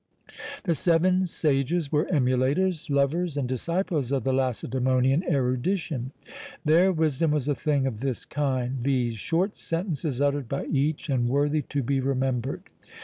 The 0.63 0.73
seven 0.73 1.27
sages 1.27 1.91
were 1.91 2.05
emulators, 2.07 2.89
lovers, 2.89 3.37
and 3.37 3.47
disciples 3.47 4.11
of 4.11 4.23
the 4.23 4.31
Lacedæmonian 4.33 5.23
erudition. 5.29 6.11
Their 6.65 6.91
wisdom 6.91 7.29
was 7.29 7.47
a 7.47 7.53
thing 7.53 7.85
of 7.85 7.99
this 7.99 8.25
kind, 8.25 8.79
viz. 8.79 9.19
short 9.19 9.55
sentences 9.55 10.19
uttered 10.19 10.49
by 10.49 10.65
each, 10.65 11.07
and 11.07 11.29
worthy 11.29 11.61
to 11.69 11.83
be 11.83 11.99
remembered. 11.99 12.63